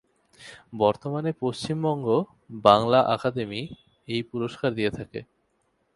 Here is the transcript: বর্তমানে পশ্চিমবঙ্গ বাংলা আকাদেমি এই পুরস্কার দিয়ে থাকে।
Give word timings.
বর্তমানে 0.73 1.31
পশ্চিমবঙ্গ 1.41 2.07
বাংলা 2.63 2.99
আকাদেমি 3.15 3.61
এই 4.07 4.21
পুরস্কার 4.31 4.69
দিয়ে 4.77 4.91
থাকে। 4.97 5.19